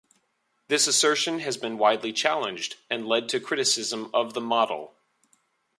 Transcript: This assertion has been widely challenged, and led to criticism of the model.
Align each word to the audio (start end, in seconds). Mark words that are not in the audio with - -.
This 0.67 0.87
assertion 0.87 1.41
has 1.41 1.57
been 1.57 1.77
widely 1.77 2.11
challenged, 2.11 2.75
and 2.89 3.05
led 3.05 3.29
to 3.29 3.39
criticism 3.39 4.09
of 4.15 4.33
the 4.33 4.41
model. 4.41 4.95